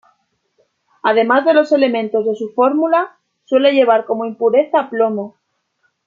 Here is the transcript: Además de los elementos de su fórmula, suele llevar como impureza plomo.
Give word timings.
Además 1.03 1.45
de 1.45 1.53
los 1.53 1.71
elementos 1.71 2.25
de 2.25 2.33
su 2.35 2.49
fórmula, 2.53 3.19
suele 3.45 3.71
llevar 3.73 4.05
como 4.05 4.25
impureza 4.25 4.89
plomo. 4.89 5.35